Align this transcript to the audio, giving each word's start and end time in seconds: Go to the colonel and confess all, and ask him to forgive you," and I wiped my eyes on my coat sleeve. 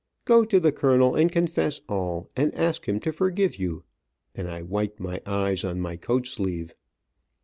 Go 0.25 0.45
to 0.45 0.59
the 0.59 0.71
colonel 0.71 1.13
and 1.15 1.31
confess 1.31 1.79
all, 1.87 2.27
and 2.35 2.55
ask 2.55 2.87
him 2.89 2.99
to 3.01 3.11
forgive 3.11 3.57
you," 3.57 3.83
and 4.33 4.47
I 4.49 4.63
wiped 4.63 4.99
my 4.99 5.21
eyes 5.27 5.63
on 5.63 5.79
my 5.79 5.95
coat 5.95 6.25
sleeve. 6.25 6.73